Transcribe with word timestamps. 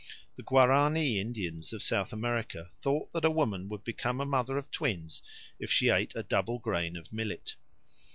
The 0.35 0.41
Guarani 0.41 1.19
Indians 1.19 1.73
of 1.73 1.83
South 1.83 2.11
America 2.11 2.71
thought 2.81 3.13
that 3.13 3.23
a 3.23 3.29
woman 3.29 3.69
would 3.69 3.83
become 3.83 4.19
a 4.19 4.25
mother 4.25 4.57
of 4.57 4.71
twins 4.71 5.21
if 5.59 5.71
she 5.71 5.89
ate 5.89 6.15
a 6.15 6.23
double 6.23 6.57
grain 6.57 6.95
of 6.97 7.13
millet. 7.13 7.55